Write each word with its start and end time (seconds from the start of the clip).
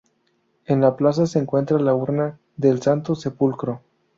En 0.65 0.81
la 0.81 0.95
plaza 0.97 1.27
se 1.27 1.37
encuentra 1.37 1.77
la 1.77 1.93
urna 1.93 2.39
del 2.57 2.81
Santo 2.81 3.13
Sepulcro. 3.13 3.81